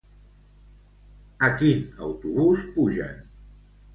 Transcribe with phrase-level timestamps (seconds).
[1.49, 3.23] A quin autobús pugen?